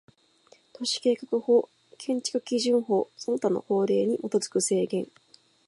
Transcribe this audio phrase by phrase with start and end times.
[0.73, 1.69] 都市計画法、
[1.99, 5.05] 建築基準法その他の法令に基づく制限